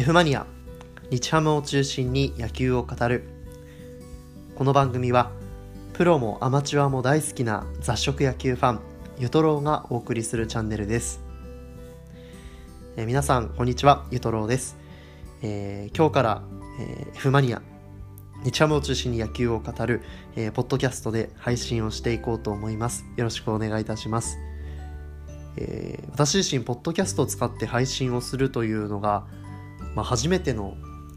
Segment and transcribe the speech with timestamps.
[0.00, 0.46] F マニア。
[1.10, 3.24] 日ハムを中心に野球を語る。
[4.54, 5.32] この番組は
[5.92, 8.80] プロもアマチュアも大好きな雑食野球ファン
[9.18, 11.20] ゆとろうがお送りするチャンネルです、
[12.96, 14.06] えー、皆さんこんにちは。
[14.12, 14.76] ゆとろうです、
[15.42, 16.42] えー、今日から、
[16.78, 17.60] えー、F マニア。
[18.44, 20.02] 日ハムを中心に野球を語る、
[20.36, 23.04] えー、ポッドキャストで配信をしていこうと思います。
[23.16, 24.38] よろしくお願いいたします。
[25.56, 29.26] えー、私自身ポッドキャストを使って配信をするというのが、
[29.98, 30.76] まあ、初めての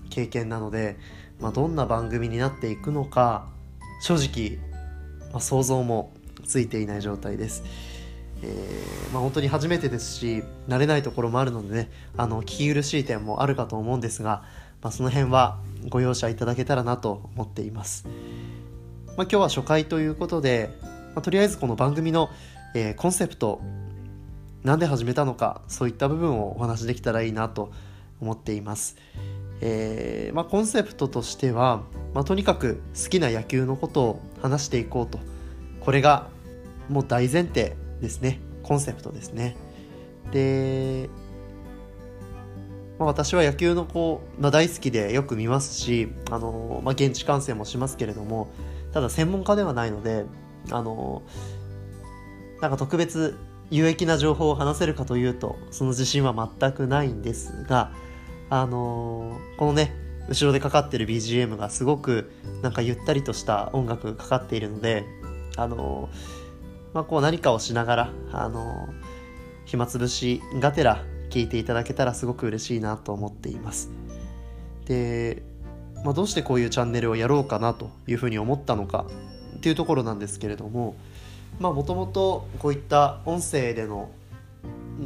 [0.09, 0.97] 経験なので、
[1.39, 3.45] まあ、どんな番組になっていくのか
[4.01, 4.57] 正直、
[5.31, 6.11] まあ、想像も
[6.47, 7.63] ついていない状態です。
[8.41, 14.41] えーまあ、本当に初めてですし慣れないところもあるのでねあの聞き苦しい点もあるかと思うんですが、
[14.81, 20.71] まあ、その辺はご容赦いただけたらなと思っています、まあ、今日は初回ということで、
[21.13, 22.31] まあ、とりあえずこの番組の、
[22.73, 23.61] えー、コンセプト
[24.63, 27.71] なんで始めたのかそういった部分をお話しできたらいいなと
[28.21, 28.95] 思っています。
[29.61, 31.83] えーまあ、コンセプトとしては、
[32.13, 35.19] まあ、とにかく好きな野球のことを話していこうと。
[35.81, 36.29] これが
[36.89, 38.39] もう大前提ですね。
[38.63, 39.55] コンセプトですね。
[40.31, 41.09] で、
[43.01, 48.51] まあ、私は野球の子、まあ、大好きでよく見ますしあの、まあ、現地観戦もしますけれども
[48.93, 50.25] ただ専門家ではないので
[50.69, 51.23] あの
[52.61, 53.37] なんか特別
[53.71, 57.91] 有益な情報を話せるかというとその自信は全くないんですが
[58.51, 59.95] あのー、このね
[60.27, 65.05] 後ろでかかってる BGM がすごくなんかゆったりとした音楽がかかっているので
[65.55, 68.93] あのー、まあ、こう何かをしながらあのー、
[69.63, 73.89] 暇つぶしがてら聞いていただけたらすごく嬉しいなと思っています。
[74.83, 75.43] で、
[76.03, 79.05] まあ、どうしてこういうチャンネルをやろうかなというふうに思ったのか
[79.55, 80.95] っていうところなんですけれども
[81.59, 84.11] もともとこういった音声での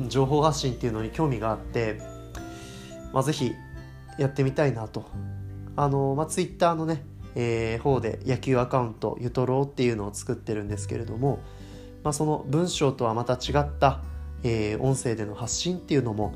[0.07, 2.14] 情報発信っていうのに興味があって、
[3.15, 3.55] まあ、ぜひ
[4.19, 5.05] やってみたいなと。
[5.77, 7.01] あの、まあ、ツイッターのね、
[7.35, 11.39] えー、方で野球アカウントゆとろうっていうのを作ってるんですけれども、
[12.03, 14.01] まあ、その文章とはまた違った、
[14.43, 16.33] えー、音声での発信っていうのも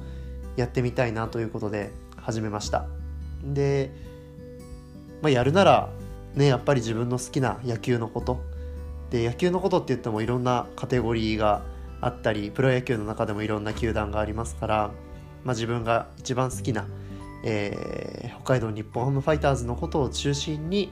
[0.56, 2.88] やってみたいなということで始めました。
[3.44, 3.92] で、
[5.22, 5.90] まあ、やるなら
[6.34, 8.40] ねやっぱり自分の好きな野球のこと。
[9.10, 11.62] で野球のことって言ってもいろんなカテゴリーが
[12.00, 14.92] あったりプロ野球の中でもいろんな球団がありますから、
[15.44, 16.88] まあ、自分が一番好きな、
[17.44, 20.92] えー、北海道日本ハムファイターズのことを中心に、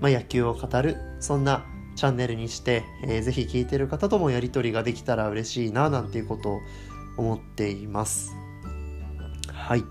[0.00, 1.64] まあ、野球を語るそんな
[1.96, 6.60] チャンネルにして、えー、ぜひ聞いてる方ともやり取りができたら嬉しいななんていうことを
[7.16, 8.34] 思っています。
[9.52, 9.84] はい。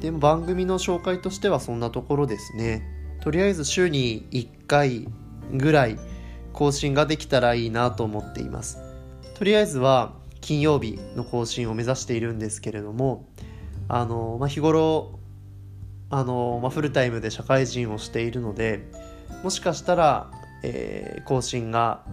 [0.00, 2.82] でも番組の紹介としてはそんなところですね。
[3.20, 5.08] とりあえず週に1回
[5.52, 5.98] ぐらい
[6.52, 8.78] 更新ができたらいいなと思っています。
[9.34, 13.28] とりあえずは金曜日の更新を目指しているんですけれども
[13.88, 15.18] あの、まあ、日頃
[16.10, 18.90] あの、まあ、フルタイムで社会人をしているので
[19.42, 20.30] もしかしたら、
[20.62, 22.04] えー、更新が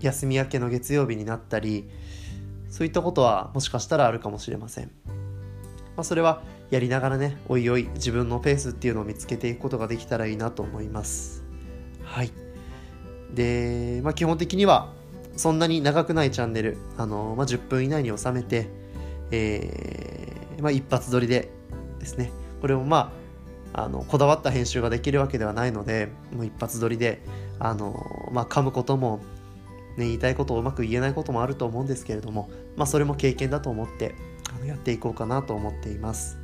[0.00, 1.88] 休み明けの月曜日になったり
[2.68, 4.90] そういったことはもしかしたらあるかもしれません、
[5.96, 11.44] まあ、それはやりながらねおいおい自分のペースっていうのを見つけていくことができたらいいなと思います。
[12.02, 12.32] はい。
[13.32, 14.92] で、まあ、基本的には
[15.36, 18.68] そんなに長くないチャンネル、あのまあ、10分以内に収めて、
[19.30, 21.50] えーまあ、一発撮りで
[21.98, 22.30] ですね
[22.60, 23.24] これもまあ
[23.84, 27.20] あのこだわった編集ができるわけではないのでもう一発撮りで
[27.58, 29.18] あの、まあ、噛むことも、
[29.96, 34.14] ね、言いたいことをうまく言えないこともあると思うんですけれども、まあ、それも経験だと思って
[34.54, 36.38] あのやっていこうかなと思っています。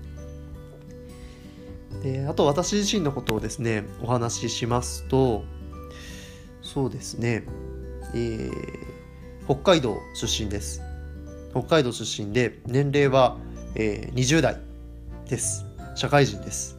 [2.03, 5.45] であと私自身のことをですねお話ししますと
[6.63, 7.45] そうですね、
[8.15, 8.51] えー、
[9.51, 10.81] 北海道出身です。
[11.51, 13.37] 北海道出身で年齢は、
[13.75, 14.57] えー、20代
[15.29, 15.67] です。
[15.97, 16.79] 社会人です。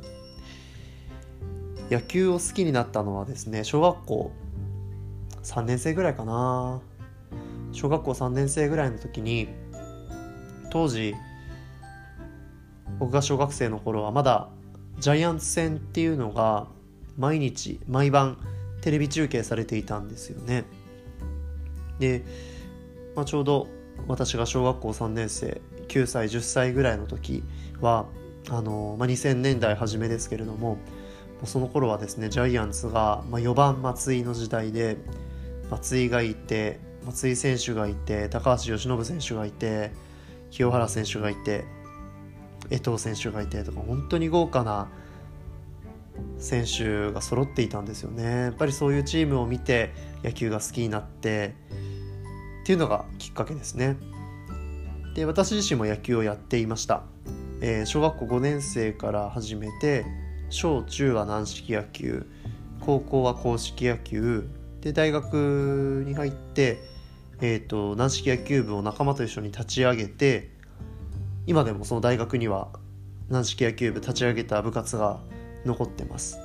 [1.89, 4.31] 野球を好きになったのはですね小学校
[5.43, 6.79] 3年生ぐらいかな。
[7.73, 9.50] 小学校3年生ぐらいの時に
[10.69, 11.13] 当時
[13.00, 14.47] 僕が小学生の頃はまだ
[14.97, 16.67] ジャイアンツ戦っていうのが
[17.17, 18.38] 毎日毎晩
[18.79, 20.63] テレビ中継されていたんですよね。
[22.00, 22.24] で、
[23.16, 23.68] まあ、ちょうど
[24.08, 27.44] 私が小学校3年生9歳10歳ぐらいの時
[27.81, 28.06] は
[28.50, 30.78] あの、まあ、2000年代初めですけれども
[31.44, 34.98] その頃はですねジャイアンツが、まあ、4番松井の時代で
[35.69, 39.92] 松井がいて松井選手がいて高橋由伸選手がいて
[40.52, 41.66] 清原選手がいて
[42.69, 44.90] 江藤選手がいてとか本当に豪華な
[46.38, 48.24] 選手が揃っていたんですよね。
[48.24, 49.94] やっぱりそういうチームを見て
[50.24, 51.56] 野球が好きになって
[52.62, 53.98] っていうのがきっかけですね。
[55.16, 57.04] で私自身も野球をやっていました。
[57.62, 60.06] えー、小学校5年生から始めて
[60.50, 62.25] 小中は軟式野球
[62.80, 64.50] 高校は硬式野球
[64.81, 66.80] で大学に入って、
[67.40, 70.50] えーと、軟式野球部を仲間と一緒に立ち上げて
[71.46, 72.69] 今でもその大学には
[73.30, 75.19] 軟式野球部立ち上げた部活が
[75.66, 76.38] 残ってます。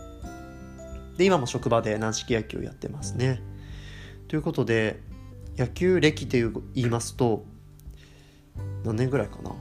[1.16, 3.40] で今も職場で軟式野球をやってますね。
[4.28, 5.00] ということで
[5.56, 6.42] 野球歴で
[6.74, 7.44] 言いますと
[8.84, 9.52] 何年ぐらいかな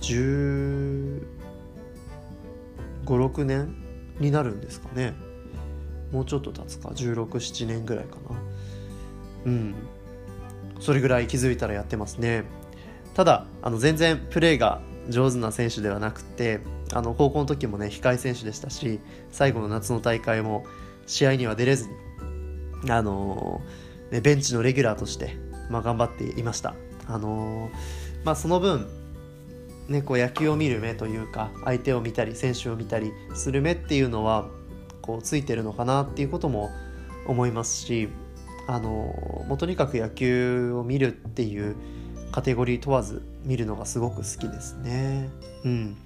[0.00, 1.26] ？1
[3.04, 3.74] 5 6年
[4.20, 5.14] になるんですかね。
[6.12, 6.90] もうちょっと経つか。
[6.90, 8.40] 1617年ぐらいかな。
[9.46, 9.74] うん。
[10.80, 12.44] それぐらい気づいたらやってますね。
[13.14, 16.60] ただあの全然プレーが上手な選手ではなくて
[16.92, 20.64] あの高校の時もね控え選手でしたし最後の夏の大会も
[21.06, 21.88] 試合には出れず
[22.84, 25.36] にあのー、ね、ベンチのレギュラーとして、
[25.68, 26.74] まあ、頑張っていました
[27.08, 27.70] あのー、
[28.24, 28.86] まあその分
[29.88, 34.46] ね、こう野球を見る目というか相手を見たり選手を見たりする目っていうのは
[35.00, 36.70] こうついてるのかなっていうことも
[37.26, 38.08] 思いますし
[38.68, 38.90] あの
[39.48, 41.74] もうとにかく野球を見るっていう
[42.30, 45.28] カテゴリー問わず見るのがすごく好きですね。
[45.64, 45.96] うん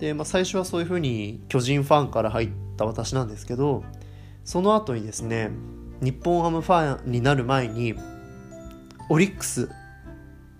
[0.00, 3.84] でまあ、最初はそういうふうに巨人ファンから入った私なんですけど
[4.46, 5.50] その後にですね
[6.00, 7.94] 日本ハムファンになる前に
[9.08, 9.70] オリックス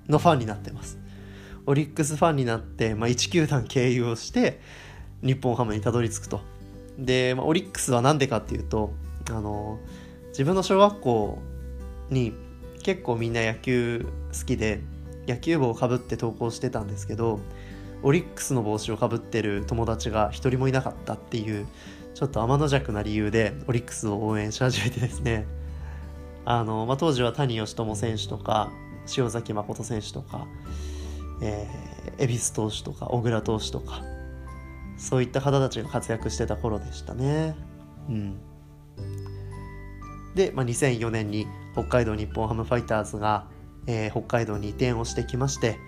[0.09, 0.99] のファンになってます。
[1.67, 4.61] オリックスファンになって、まあ、1球団経由をして
[5.23, 6.41] 日本ハムにたどり着くと
[6.99, 8.93] で、まあ、オリックスは何でかっていうと
[9.29, 9.79] あの
[10.29, 11.39] 自分の小学校
[12.11, 12.33] に
[12.83, 14.81] 結構みんな野球好きで
[15.29, 17.41] 野球帽をかぶって投稿してたんですけど
[18.03, 21.67] オリックスの帽子をかぶってる友達が一人もいなかったっていう
[22.15, 25.47] ちょっと天の弱な理由でオリックスを応援し始めてですね
[26.45, 28.71] あの、まあ、当時は谷義智選手とか
[29.17, 30.47] 塩崎誠選手とか
[31.41, 34.03] えー、恵比寿投手とか小倉投手とか
[34.97, 37.57] そういった方たちが活躍してた頃でしたね。
[38.09, 38.39] うん、
[40.35, 43.47] で、まあ、2004年に北海道日本ハムファイターズが、
[43.87, 45.79] えー、北海道に移転をしてきまして、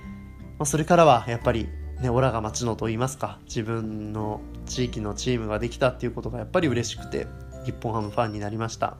[0.58, 1.68] まあ、それからはやっぱり
[2.02, 7.28] ね、オラが町のと言いますか自分の地域のチームができたっていうことがやっぱり嬉しくて
[7.64, 8.96] 日本ハムファンになりました。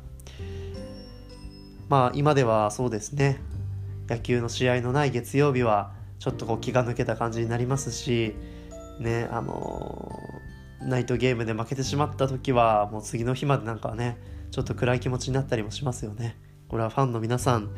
[1.88, 3.40] まあ今ではそうですね
[4.08, 8.34] 野球の試合のない月曜日はちょっとこう気が抜けた感じになりますし
[8.98, 10.18] ねあの
[10.80, 14.16] ナイトゲームで負けてしまった時はもう次の日までなんかね
[14.52, 16.38] ちょっと暗い気持ちになったりもしますよね。
[16.68, 17.74] これはファンの皆さん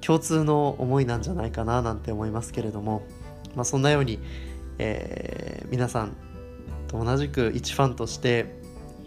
[0.00, 3.02] 共通の思いなんじゃないかななんて思いますけれども、
[3.58, 4.20] まあ、そんなように、
[4.78, 6.16] えー、皆さん
[6.86, 8.54] と同じく一ファンとして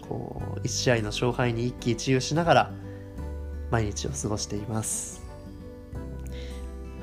[0.01, 2.71] こう1試合の勝敗に一喜一憂しながら
[3.71, 5.21] 毎日を過ごしています。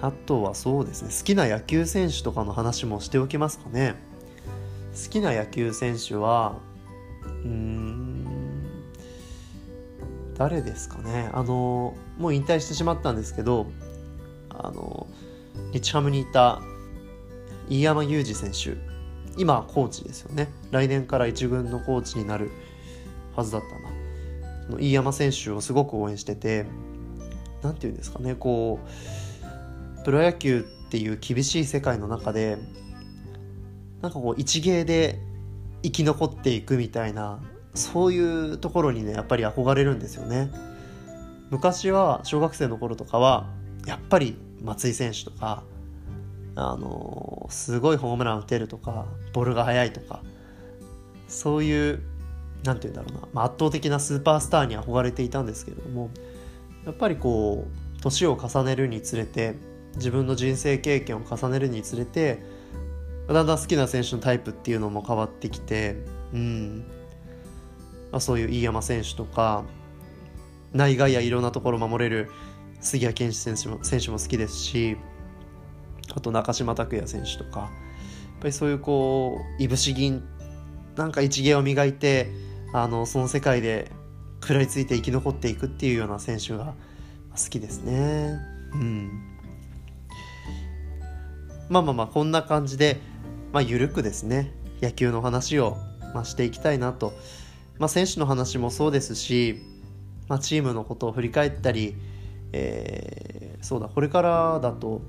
[0.03, 3.95] あとはそうですね好きな野球選手とかの話もしておきますかね。
[4.93, 6.59] 好きな野球選手は
[7.25, 8.27] うん
[10.37, 11.31] 誰ですかね。
[11.33, 13.69] あのもう引退してしまったんですけど
[14.51, 15.07] あの
[15.73, 16.61] 日ハムにいた
[17.69, 18.79] 飯山裕二選手。
[19.37, 20.49] 今コーチですよね。
[20.71, 22.51] 来年から1軍のコーチになる
[23.37, 24.79] はずだったな。
[24.79, 26.67] 飯山選手をすごく応援してて
[27.63, 28.81] 何て言うんですかねこ
[30.01, 32.59] うプロ野球っていう厳しい世界の中で
[34.03, 35.19] なんかこう一芸で
[35.83, 37.41] 生き残っていくみたいな
[37.75, 40.51] そういうところにねやっぱり憧れるんですよね。
[41.51, 43.49] 昔は小学生の頃とかは
[43.87, 45.63] やっぱり松井選手とか
[46.61, 50.23] あのすごいホームラン打てるとかボールが速いとか
[51.29, 52.03] そういう
[52.65, 56.11] 何て言うんだろうな、まあ、圧倒的なスーパースターに憧れていたんですけれども
[56.85, 59.55] やっぱりこう年を重ねるにつれて
[59.97, 62.43] 自分の人生経験を重ねるにつれて
[63.29, 65.97] だんだん好きな選手のタイプっていうのも変わってきて、
[66.33, 66.79] うん。
[68.11, 69.65] まあ、そういう飯山選手とか
[70.73, 72.31] 内外野いろんなところ守れる
[72.81, 74.97] 杉谷拳士選手も選手も好きですし
[76.19, 77.71] あと中島拓也選手とかやっ
[78.41, 80.25] ぱりそういうこういぶし銀
[80.97, 82.29] なんか一芸を磨いて
[82.73, 83.93] あのその世界で
[84.43, 86.75] 食らいついて生き残っていくっていうような選手が
[87.31, 88.37] 好きですね。
[88.73, 89.11] うん
[91.69, 93.01] まあまあまあこんな感じで、
[93.53, 95.77] まあ、緩くですね野球の話を、
[96.15, 97.13] まあ、していきたいなと、
[97.79, 99.63] まあ、選手の話もそうですし、
[100.27, 101.95] まあ、チームのことを振り返ったり、
[102.53, 105.01] えー、そうだこれからだと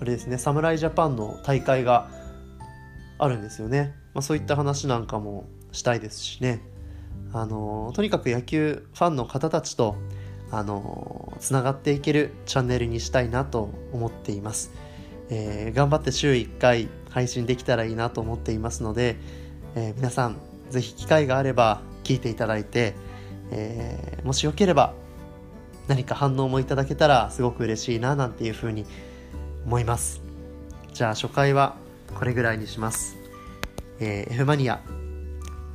[0.00, 2.08] あれですね侍ジャパンの大会が
[3.18, 6.60] あるんですよね、まあ、そういった話なんかもしたいですしね
[7.32, 9.96] あのとにかく野球ファンの方たちと
[10.50, 14.72] あのつながっていけるチャンネルにしたいなと思っています。
[15.30, 19.16] えー、頑張って週1回配信できたらいいなと思っていますので、
[19.74, 20.36] えー、皆さん
[20.70, 22.94] ぜひ機会があれば聞いていただいて、
[23.50, 24.94] えー、もしよければ
[25.88, 29.13] 何か反応もいただけたらすごく嬉しいななんていうふうに思います
[29.64, 30.22] 思います
[30.92, 31.76] じゃあ初回は
[32.14, 33.16] これぐらいにします、
[34.00, 34.80] えー、F マニア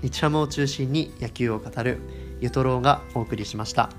[0.01, 2.00] 日ハムを中心に野球を語る
[2.39, 3.89] ゆとろうがお送りしました。